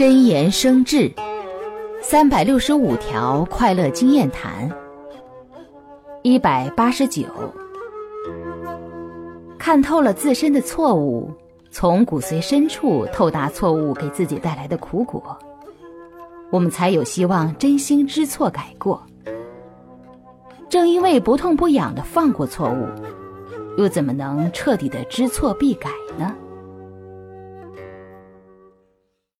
[0.00, 1.12] 真言生智，
[2.00, 4.66] 三百六十五条快乐经验谈，
[6.22, 7.26] 一百八十九。
[9.58, 11.30] 看透了自身的错误，
[11.70, 15.38] 从骨髓深处透达错误给自己带来的苦果，
[16.50, 19.02] 我们才有希望真心知错改过。
[20.70, 22.86] 正因为不痛不痒的放过错误，
[23.76, 26.34] 又怎么能彻底的知错必改呢？